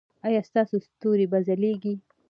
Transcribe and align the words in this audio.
ایا 0.27 0.41
ستاسو 0.49 0.75
ستوري 0.87 1.25
به 1.31 1.39
ځلیږي؟ 1.47 1.93